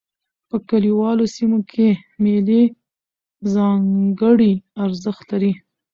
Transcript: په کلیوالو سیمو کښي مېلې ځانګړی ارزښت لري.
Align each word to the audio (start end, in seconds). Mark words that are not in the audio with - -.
په 0.49 0.57
کلیوالو 0.69 1.25
سیمو 1.35 1.59
کښي 1.69 1.89
مېلې 2.23 2.63
ځانګړی 3.53 4.53
ارزښت 4.83 5.25
لري. 5.31 5.53